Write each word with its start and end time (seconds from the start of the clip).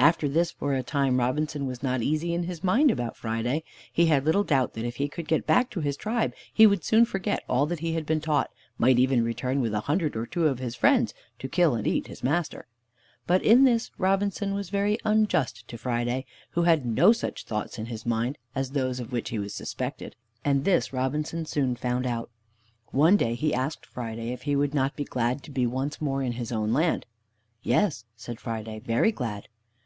After 0.00 0.28
this, 0.28 0.52
for 0.52 0.74
a 0.74 0.82
time 0.84 1.18
Robinson 1.18 1.66
was 1.66 1.82
not 1.82 2.02
easy 2.02 2.32
in 2.32 2.44
his 2.44 2.62
mind 2.62 2.88
about 2.88 3.16
Friday. 3.16 3.64
He 3.92 4.06
had 4.06 4.24
little 4.24 4.44
doubt 4.44 4.74
that 4.74 4.84
if 4.84 4.96
he 4.96 5.08
could 5.08 5.26
get 5.26 5.44
back 5.44 5.70
to 5.70 5.80
his 5.80 5.96
tribe, 5.96 6.34
he 6.54 6.68
would 6.68 6.84
soon 6.84 7.04
forget 7.04 7.42
all 7.48 7.66
he 7.66 7.94
had 7.94 8.06
been 8.06 8.20
taught, 8.20 8.48
might 8.78 9.00
even 9.00 9.24
return 9.24 9.60
with 9.60 9.74
a 9.74 9.80
hundred 9.80 10.14
or 10.16 10.24
two 10.24 10.46
of 10.46 10.60
his 10.60 10.76
friends, 10.76 11.14
and 11.40 11.50
kill 11.50 11.74
and 11.74 11.84
eat 11.84 12.06
his 12.06 12.22
master. 12.22 12.68
But 13.26 13.42
in 13.42 13.64
this 13.64 13.90
Robinson 13.98 14.54
was 14.54 14.70
very 14.70 14.98
unjust 15.04 15.66
to 15.66 15.76
Friday, 15.76 16.26
who 16.50 16.62
had 16.62 16.86
no 16.86 17.10
such 17.10 17.42
thoughts 17.44 17.76
in 17.76 17.86
his 17.86 18.06
mind 18.06 18.38
as 18.54 18.70
those 18.70 19.00
of 19.00 19.10
which 19.10 19.30
he 19.30 19.38
was 19.40 19.52
suspected. 19.52 20.14
And 20.44 20.64
this 20.64 20.92
Robinson 20.92 21.44
soon 21.44 21.74
found 21.74 22.06
out. 22.06 22.30
One 22.92 23.16
day 23.16 23.34
he 23.34 23.52
asked 23.52 23.84
Friday 23.84 24.28
if 24.32 24.42
he 24.42 24.54
would 24.54 24.74
not 24.74 24.94
be 24.94 25.04
glad 25.04 25.42
to 25.42 25.50
be 25.50 25.66
once 25.66 26.00
more 26.00 26.22
in 26.22 26.32
his 26.34 26.52
own 26.52 26.72
land. 26.72 27.04
"Yes" 27.64 28.04
said 28.16 28.38
Friday; 28.38 28.78
"very 28.78 29.10
glad." 29.10 29.48